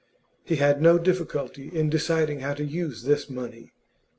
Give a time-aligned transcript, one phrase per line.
[0.43, 3.71] He had no difficulty in deciding how to use this money.